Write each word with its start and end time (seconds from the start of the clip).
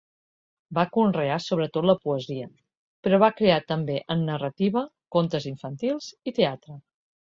Va 0.77 0.83
conrear 0.95 1.35
sobretot 1.47 1.87
la 1.89 1.95
poesia, 2.07 2.47
però 3.07 3.19
va 3.25 3.31
crear 3.41 3.61
també 3.73 3.99
en 4.15 4.25
narrativa, 4.31 4.85
contes 5.17 5.47
infantils 5.55 6.09
i 6.33 6.35
teatre. 6.41 6.81